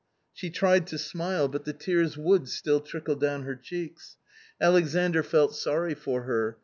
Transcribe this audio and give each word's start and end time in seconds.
^Sne 0.35 0.51
tried 0.51 0.87
to 0.87 0.97
smile, 0.97 1.47
but 1.47 1.63
the 1.63 1.73
tears 1.73 2.17
would 2.17 2.49
still 2.49 2.79
trickle 2.79 3.13
down 3.15 3.43
her 3.43 3.55
cheeks. 3.55 4.17
Alexandr 4.59 5.21
felt 5.21 5.55
sorry 5.55 5.93
for 5.93 6.23
her. 6.23 6.57